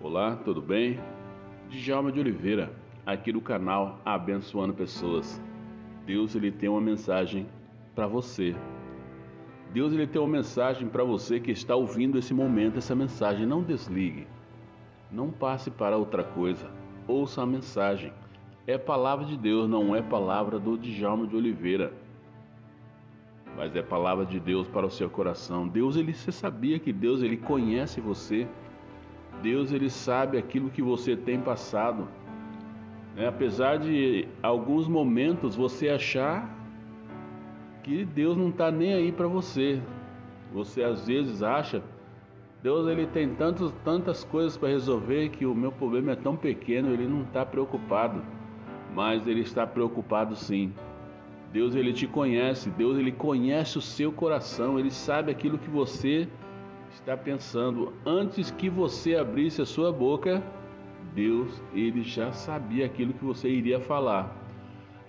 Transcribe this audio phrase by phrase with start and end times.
[0.00, 1.00] Olá, tudo bem?
[1.68, 2.70] Djalma de Oliveira,
[3.04, 5.42] aqui do canal Abençoando Pessoas.
[6.06, 7.48] Deus ele tem uma mensagem
[7.96, 8.54] para você.
[9.72, 13.44] Deus ele tem uma mensagem para você que está ouvindo esse momento, essa mensagem.
[13.44, 14.28] Não desligue.
[15.10, 16.70] Não passe para outra coisa.
[17.08, 18.12] Ouça a mensagem.
[18.68, 21.92] É palavra de Deus, não é palavra do Djalma de Oliveira.
[23.56, 25.66] Mas é palavra de Deus para o seu coração.
[25.66, 28.46] Deus ele você sabia que Deus ele conhece você.
[29.42, 32.08] Deus ele sabe aquilo que você tem passado.
[33.16, 36.54] É, apesar de alguns momentos você achar
[37.82, 39.80] que Deus não está nem aí para você.
[40.52, 41.82] Você às vezes acha
[42.60, 46.92] Deus ele tem tantos, tantas coisas para resolver que o meu problema é tão pequeno,
[46.92, 48.20] ele não está preocupado,
[48.92, 50.72] mas ele está preocupado sim.
[51.52, 56.28] Deus ele te conhece, Deus ele conhece o seu coração, ele sabe aquilo que você
[57.00, 60.42] está pensando antes que você abrisse a sua boca,
[61.14, 64.36] Deus ele já sabia aquilo que você iria falar.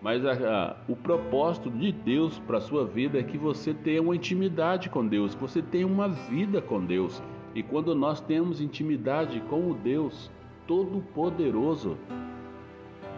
[0.02, 4.02] Mas a, a, o propósito de Deus para a sua vida é que você tenha
[4.02, 7.22] uma intimidade com Deus, que você tenha uma vida com Deus.
[7.54, 10.32] E quando nós temos intimidade com o Deus
[10.68, 11.98] Todo-Poderoso,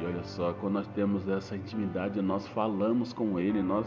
[0.01, 3.85] e olha só, quando nós temos essa intimidade, nós falamos com Ele, nós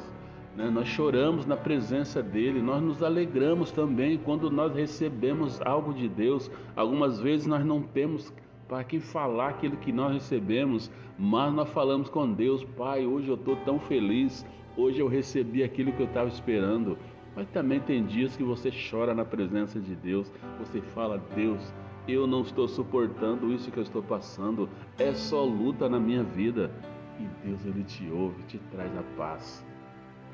[0.57, 0.71] né?
[0.71, 6.51] Nós choramos na presença dele, nós nos alegramos também quando nós recebemos algo de Deus.
[6.77, 8.33] Algumas vezes nós não temos
[8.69, 13.35] para quem falar aquilo que nós recebemos, mas nós falamos com Deus, Pai, hoje eu
[13.35, 16.97] estou tão feliz, hoje eu recebi aquilo que eu estava esperando.
[17.37, 21.75] Mas também tem dias que você chora na presença de Deus, você fala, Deus,
[22.07, 26.71] eu não estou suportando isso que eu estou passando, é só luta na minha vida.
[27.19, 29.65] E Deus, Ele te ouve, te traz a paz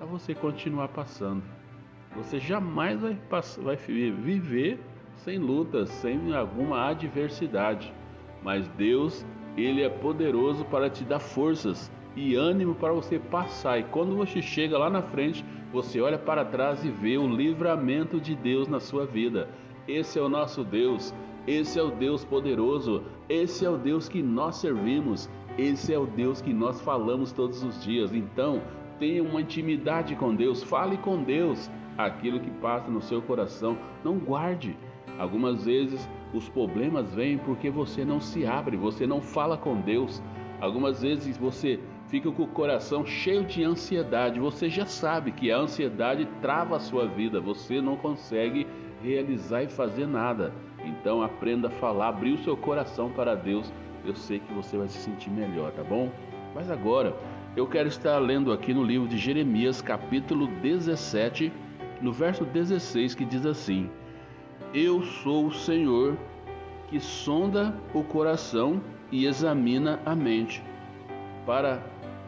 [0.01, 1.43] para você continuar passando.
[2.17, 3.19] Você jamais vai,
[3.63, 4.81] vai viver
[5.17, 7.93] sem lutas, sem alguma adversidade.
[8.43, 9.27] Mas Deus,
[9.59, 13.79] Ele é poderoso para te dar forças e ânimo para você passar.
[13.79, 18.19] E quando você chega lá na frente, você olha para trás e vê o livramento
[18.19, 19.51] de Deus na sua vida.
[19.87, 21.15] Esse é o nosso Deus,
[21.47, 25.29] esse é o Deus poderoso, esse é o Deus que nós servimos,
[25.59, 28.15] esse é o Deus que nós falamos todos os dias.
[28.15, 28.63] Então,
[29.01, 34.19] tenha uma intimidade com Deus, fale com Deus aquilo que passa no seu coração, não
[34.19, 34.77] guarde.
[35.19, 40.23] Algumas vezes os problemas vêm porque você não se abre, você não fala com Deus.
[40.61, 45.59] Algumas vezes você fica com o coração cheio de ansiedade, você já sabe que a
[45.59, 48.67] ansiedade trava a sua vida, você não consegue
[49.03, 50.53] realizar e fazer nada.
[50.85, 53.73] Então aprenda a falar, abrir o seu coração para Deus.
[54.05, 56.11] Eu sei que você vai se sentir melhor, tá bom?
[56.55, 57.15] Mas agora
[57.57, 61.53] eu quero estar lendo aqui no livro de Jeremias, capítulo 17,
[62.01, 63.91] no verso 16, que diz assim:
[64.73, 66.17] Eu sou o Senhor
[66.89, 70.63] que sonda o coração e examina a mente,
[71.45, 71.85] para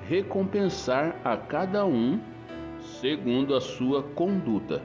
[0.08, 2.20] recompensar a cada um
[2.80, 4.82] segundo a sua conduta,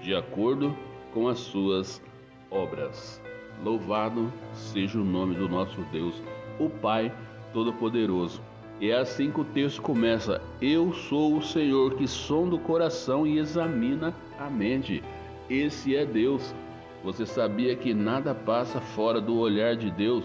[0.00, 0.74] de acordo
[1.12, 2.02] com as suas
[2.50, 3.22] obras.
[3.62, 6.22] Louvado seja o nome do nosso Deus,
[6.58, 7.12] o Pai
[7.52, 8.40] Todo-Poderoso.
[8.80, 13.26] E é assim que o texto começa: Eu sou o Senhor que sonda o coração
[13.26, 15.02] e examina a mente.
[15.50, 16.54] Esse é Deus.
[17.02, 20.24] Você sabia que nada passa fora do olhar de Deus?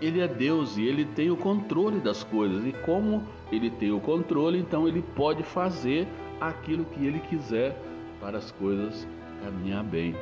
[0.00, 2.64] Ele é Deus e ele tem o controle das coisas.
[2.66, 3.22] E como
[3.52, 6.08] ele tem o controle, então ele pode fazer
[6.40, 7.76] aquilo que ele quiser
[8.20, 9.06] para as coisas
[9.42, 10.14] caminhar bem.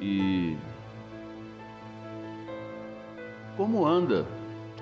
[0.00, 0.56] E
[3.56, 4.26] como anda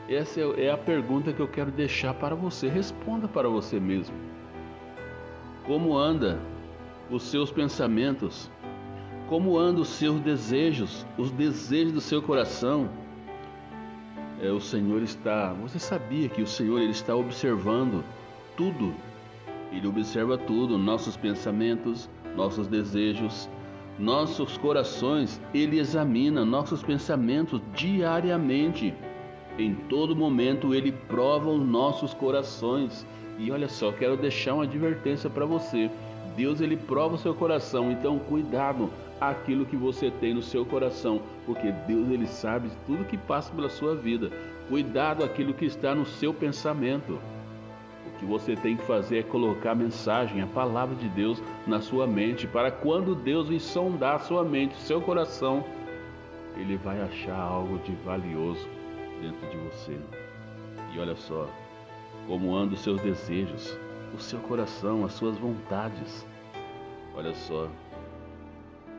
[0.09, 2.69] essa é a pergunta que eu quero deixar para você.
[2.69, 4.15] Responda para você mesmo.
[5.65, 6.41] Como anda
[7.11, 8.51] os seus pensamentos?
[9.29, 12.91] Como andam os seus desejos, os desejos do seu coração?
[14.43, 15.53] É, o Senhor está.
[15.55, 18.05] Você sabia que o Senhor ele está observando
[18.57, 18.93] tudo?
[19.71, 23.49] Ele observa tudo, nossos pensamentos, nossos desejos,
[23.99, 25.41] nossos corações.
[25.55, 28.93] Ele examina nossos pensamentos diariamente.
[29.59, 33.07] Em todo momento ele prova os nossos corações.
[33.39, 35.91] E olha só, quero deixar uma advertência para você.
[36.37, 38.91] Deus ele prova o seu coração, então cuidado
[39.21, 43.69] aquilo que você tem no seu coração, porque Deus ele sabe tudo que passa pela
[43.69, 44.31] sua vida.
[44.69, 47.19] Cuidado aquilo que está no seu pensamento.
[48.07, 51.81] O que você tem que fazer é colocar a mensagem, a palavra de Deus na
[51.81, 55.63] sua mente, para quando Deus vir sondar a sua mente, o seu coração,
[56.57, 58.66] ele vai achar algo de valioso
[59.22, 59.98] dentro de você.
[60.92, 61.48] E olha só,
[62.27, 63.78] como andam os seus desejos,
[64.15, 66.27] o seu coração, as suas vontades.
[67.15, 67.69] Olha só,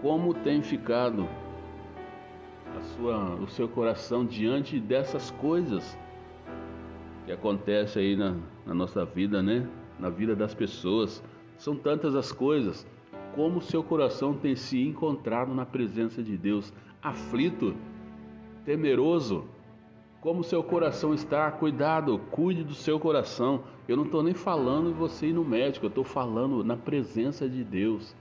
[0.01, 1.27] como tem ficado
[2.83, 5.97] sua, o seu coração diante dessas coisas
[7.25, 8.35] que acontecem aí na,
[8.65, 9.67] na nossa vida, né?
[9.99, 11.23] Na vida das pessoas.
[11.57, 12.85] São tantas as coisas.
[13.35, 17.75] Como o seu coração tem se encontrado na presença de Deus, aflito,
[18.65, 19.45] temeroso,
[20.23, 23.65] como seu coração está, cuidado, cuide do seu coração.
[23.89, 27.49] Eu não estou nem falando de você ir no médico, eu estou falando na presença
[27.49, 28.15] de Deus.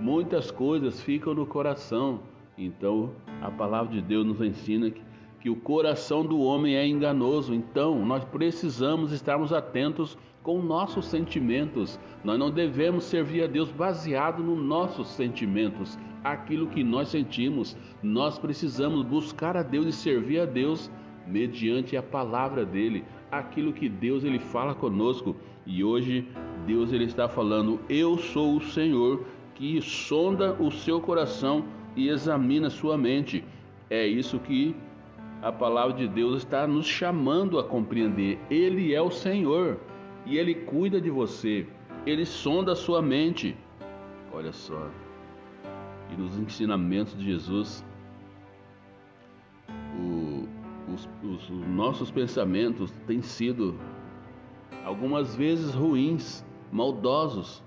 [0.00, 2.22] Muitas coisas ficam no coração.
[2.58, 5.00] Então, a palavra de Deus nos ensina que,
[5.42, 7.54] que o coração do homem é enganoso.
[7.54, 12.00] Então, nós precisamos estarmos atentos com nossos sentimentos.
[12.24, 17.76] Nós não devemos servir a Deus baseado nos nossos sentimentos, aquilo que nós sentimos.
[18.02, 20.90] Nós precisamos buscar a Deus e servir a Deus
[21.26, 25.36] mediante a palavra dele, aquilo que Deus ele fala conosco.
[25.66, 26.28] E hoje
[26.66, 29.24] Deus ele está falando: "Eu sou o Senhor
[29.54, 31.64] que sonda o seu coração
[31.96, 33.44] e examina sua mente.
[33.88, 34.74] É isso que
[35.42, 38.38] a palavra de Deus está nos chamando a compreender.
[38.50, 39.78] Ele é o Senhor
[40.26, 41.66] e ele cuida de você.
[42.06, 43.56] Ele sonda a sua mente.
[44.32, 44.90] Olha só.
[46.10, 47.84] E nos ensinamentos de Jesus,
[49.98, 50.23] o,
[50.92, 53.78] os, os, os nossos pensamentos têm sido
[54.84, 57.62] algumas vezes ruins, maldosos,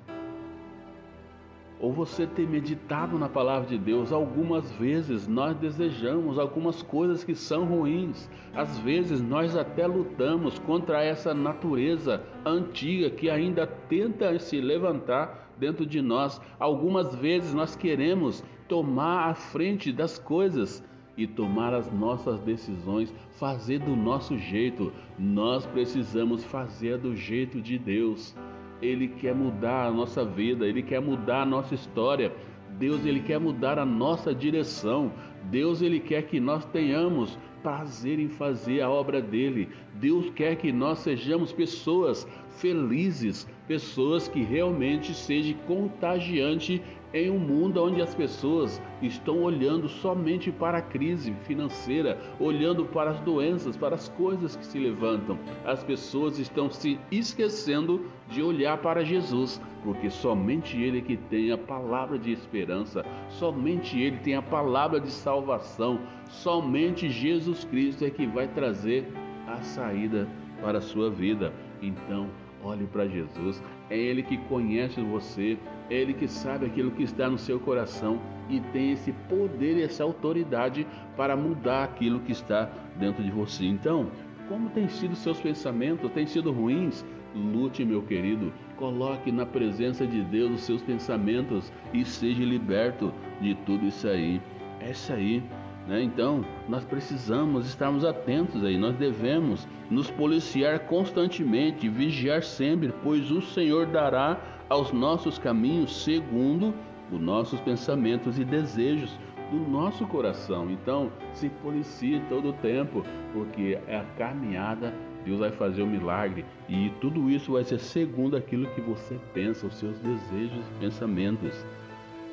[1.79, 7.35] ou você tem meditado na palavra de Deus, algumas vezes nós desejamos algumas coisas que
[7.35, 8.27] são ruins.
[8.55, 15.85] Às vezes nós até lutamos contra essa natureza antiga que ainda tenta se levantar dentro
[15.85, 16.41] de nós.
[16.59, 20.83] Algumas vezes nós queremos tomar a frente das coisas
[21.17, 24.93] e tomar as nossas decisões, fazer do nosso jeito.
[25.17, 28.35] Nós precisamos fazer do jeito de Deus.
[28.81, 32.31] Ele quer mudar a nossa vida, ele quer mudar a nossa história.
[32.77, 35.11] Deus ele quer mudar a nossa direção.
[35.49, 39.69] Deus ele quer que nós tenhamos prazer em fazer a obra dele.
[39.95, 42.27] Deus quer que nós sejamos pessoas
[42.57, 46.81] felizes, pessoas que realmente seja contagiante
[47.13, 53.11] em um mundo onde as pessoas estão olhando somente para a crise financeira, olhando para
[53.11, 55.39] as doenças, para as coisas que se levantam.
[55.65, 61.57] As pessoas estão se esquecendo de olhar para Jesus, porque somente Ele que tem a
[61.57, 65.99] palavra de esperança, somente Ele tem a palavra de salvação,
[66.29, 69.07] somente Jesus Cristo é que vai trazer
[69.47, 70.27] a saída
[70.61, 71.53] para a sua vida.
[71.81, 72.27] Então,
[72.67, 75.57] olhe para Jesus, é Ele que conhece você,
[75.89, 78.19] é Ele que sabe aquilo que está no seu coração
[78.49, 80.85] e tem esse poder e essa autoridade
[81.15, 83.65] para mudar aquilo que está dentro de você.
[83.65, 84.09] Então,
[84.47, 86.11] como têm sido seus pensamentos?
[86.11, 87.05] Têm sido ruins?
[87.35, 93.53] Lute, meu querido, coloque na presença de Deus os seus pensamentos e seja liberto de
[93.65, 94.41] tudo isso aí.
[94.79, 95.43] É isso aí.
[95.87, 96.03] Né?
[96.03, 103.41] Então, nós precisamos estarmos atentos aí, nós devemos nos policiar constantemente, vigiar sempre, pois o
[103.41, 104.39] Senhor dará
[104.69, 106.73] aos nossos caminhos segundo
[107.09, 109.17] os nossos pensamentos e desejos
[109.49, 110.69] do nosso coração.
[110.69, 114.93] Então, se policie todo o tempo, porque é a caminhada,
[115.23, 119.67] Deus vai fazer o milagre e tudo isso vai ser segundo aquilo que você pensa,
[119.67, 121.65] os seus desejos e pensamentos.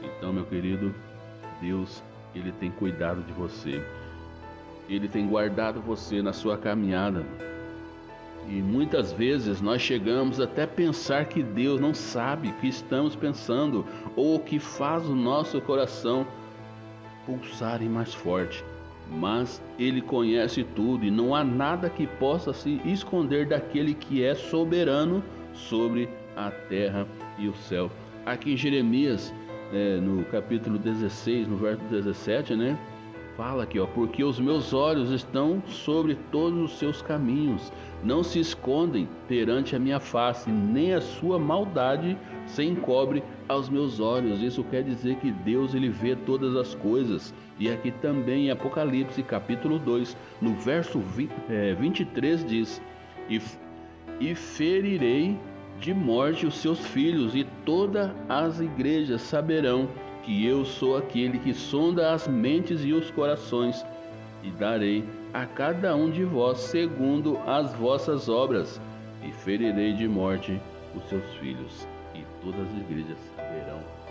[0.03, 0.93] Então, meu querido,
[1.61, 2.03] Deus,
[2.35, 3.83] ele tem cuidado de você.
[4.89, 7.25] Ele tem guardado você na sua caminhada.
[8.49, 13.87] E muitas vezes nós chegamos até pensar que Deus não sabe o que estamos pensando
[14.15, 16.27] ou o que faz o nosso coração
[17.25, 18.63] pulsarem mais forte.
[19.11, 24.35] Mas Ele conhece tudo e não há nada que possa se esconder daquele que é
[24.35, 25.23] soberano
[25.55, 27.07] sobre a terra
[27.39, 27.91] e o céu.
[28.27, 29.33] Aqui em Jeremias,
[29.75, 32.79] é, no capítulo 16, no verso 17, né?
[33.37, 37.73] Fala aqui, ó, porque os meus olhos estão sobre todos os seus caminhos,
[38.05, 42.17] não se escondem perante a minha face, nem a sua maldade
[42.47, 44.41] se encobre aos meus olhos.
[44.41, 47.35] Isso quer dizer que Deus ele vê todas as coisas.
[47.59, 52.81] E aqui também em Apocalipse, capítulo 2, no verso 20, é, 23 diz:
[53.29, 53.41] e,
[54.21, 55.37] e ferirei
[55.81, 59.89] de morte os seus filhos, e todas as igrejas saberão
[60.23, 63.85] que eu sou aquele que sonda as mentes e os corações,
[64.43, 68.81] e darei a cada um de vós segundo as vossas obras,
[69.23, 70.61] e ferirei de morte
[70.95, 74.05] os seus filhos, e todas as igrejas saberão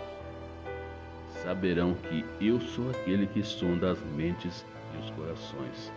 [1.44, 5.92] saberão que eu sou aquele que sonda as mentes e os corações.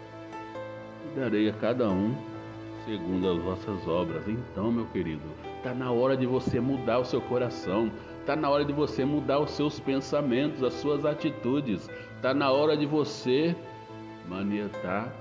[1.05, 2.13] E darei a cada um
[2.85, 4.27] segundo as vossas obras.
[4.27, 5.23] Então, meu querido,
[5.67, 9.39] está na hora de você mudar o seu coração, Está na hora de você mudar
[9.39, 11.89] os seus pensamentos, as suas atitudes.
[12.17, 13.55] Está na hora de você
[14.27, 15.13] manietar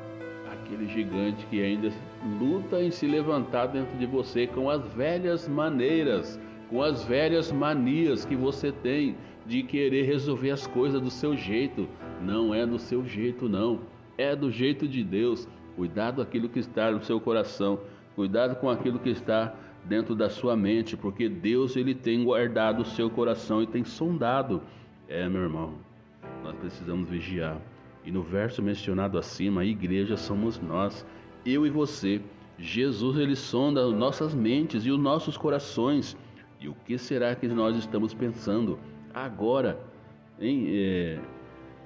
[0.53, 1.93] aquele gigante que ainda
[2.41, 6.37] luta em se levantar dentro de você com as velhas maneiras,
[6.69, 11.89] com as velhas manias que você tem de querer resolver as coisas do seu jeito.
[12.21, 13.83] Não é do seu jeito, não.
[14.19, 15.47] É do jeito de Deus.
[15.77, 17.79] Cuidado com aquilo que está no seu coração.
[18.17, 19.55] Cuidado com aquilo que está
[19.89, 24.63] dentro da sua mente, porque Deus ele tem guardado o seu coração e tem sondado.
[25.09, 25.75] É, meu irmão,
[26.43, 27.61] nós precisamos vigiar.
[28.05, 31.07] E no verso mencionado acima, a igreja somos nós,
[31.45, 32.21] eu e você.
[32.59, 36.17] Jesus ele sonda nossas mentes e os nossos corações.
[36.61, 38.79] E o que será que nós estamos pensando
[39.13, 39.79] agora?
[40.41, 40.67] Hein?
[40.69, 41.19] É,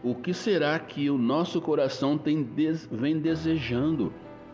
[0.02, 2.48] o que será que o nosso coração tem,
[2.90, 4.12] vem desejando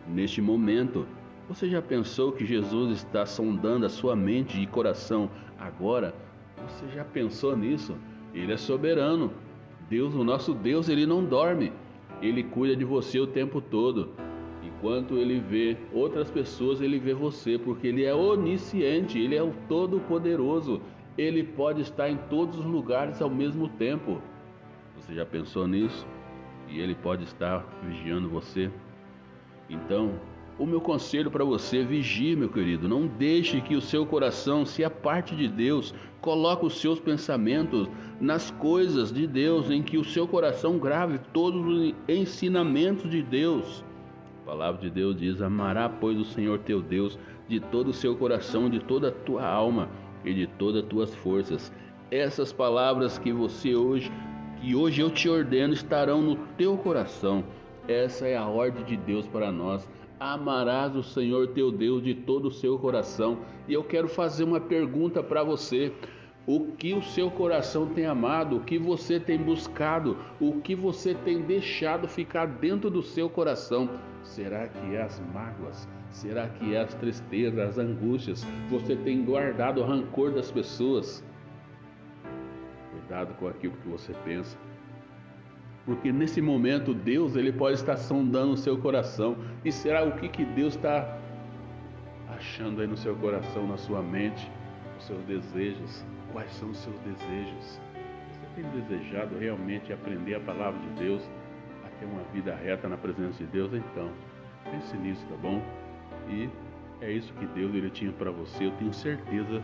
[0.09, 1.07] neste momento?
[1.49, 6.13] Você já pensou que Jesus está sondando a sua mente e coração agora?
[6.67, 7.97] Você já pensou nisso?
[8.35, 9.33] Ele é soberano.
[9.89, 11.73] Deus, o nosso Deus, ele não dorme.
[12.21, 14.11] Ele cuida de você o tempo todo.
[14.61, 19.55] Enquanto ele vê outras pessoas, ele vê você, porque ele é onisciente, ele é o
[19.69, 20.83] todo-poderoso.
[21.17, 24.21] Ele pode estar em todos os lugares ao mesmo tempo.
[24.97, 26.05] Você já pensou nisso?
[26.69, 28.69] E ele pode estar vigiando você?
[29.71, 30.19] Então,
[30.59, 34.83] o meu conselho para você, vigie, meu querido, não deixe que o seu coração se
[34.83, 35.95] aparte de Deus.
[36.21, 37.89] Coloque os seus pensamentos
[38.21, 43.85] nas coisas de Deus, em que o seu coração grave todos os ensinamentos de Deus.
[44.43, 48.17] A palavra de Deus diz: Amará, pois, o Senhor teu Deus de todo o seu
[48.17, 49.91] coração, de toda a tua alma
[50.25, 51.73] e de todas as tuas forças.
[52.11, 54.11] Essas palavras que você hoje,
[54.61, 57.45] que hoje eu te ordeno, estarão no teu coração.
[57.87, 59.87] Essa é a ordem de Deus para nós
[60.19, 63.39] amarás o Senhor teu Deus de todo o seu coração.
[63.69, 65.93] E eu quero fazer uma pergunta para você.
[66.47, 71.13] O que o seu coração tem amado, o que você tem buscado, o que você
[71.13, 73.91] tem deixado ficar dentro do seu coração?
[74.23, 75.89] Será que é as mágoas?
[76.13, 78.47] Será que é as tristezas, as angústias?
[78.71, 81.25] Você tem guardado o rancor das pessoas?
[82.93, 84.57] Cuidado com aquilo que você pensa
[85.87, 89.37] porque nesse momento Deus ele pode estar sondando o seu coração.
[89.65, 91.17] E será o que, que Deus está
[92.29, 94.51] achando aí no seu coração, na sua mente,
[94.99, 96.05] os seus desejos?
[96.33, 97.81] Quais são os seus desejos?
[98.33, 101.23] Você tem desejado realmente aprender a palavra de Deus,
[101.85, 103.73] a ter uma vida reta na presença de Deus?
[103.73, 104.11] Então,
[104.69, 105.63] pense nisso, tá bom?
[106.29, 106.51] E
[107.01, 108.67] é isso que Deus ele tinha para você.
[108.67, 109.63] Eu tenho certeza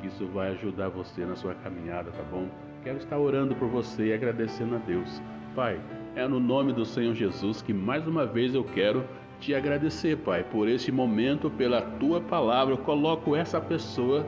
[0.00, 2.48] que isso vai ajudar você na sua caminhada, tá bom?
[2.82, 5.20] Quero estar orando por você e agradecendo a Deus.
[5.58, 5.80] Pai,
[6.14, 9.04] é no nome do Senhor Jesus que mais uma vez eu quero
[9.40, 12.74] te agradecer, Pai, por este momento, pela tua palavra.
[12.74, 14.24] Eu coloco essa pessoa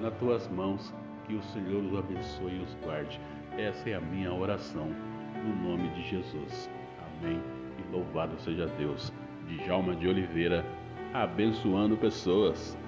[0.00, 0.94] nas tuas mãos.
[1.26, 3.20] Que o Senhor os abençoe e os guarde.
[3.58, 4.86] Essa é a minha oração,
[5.44, 6.70] no nome de Jesus.
[7.24, 7.40] Amém.
[7.76, 9.12] E louvado seja Deus.
[9.48, 10.64] Djalma de Oliveira,
[11.12, 12.78] abençoando pessoas.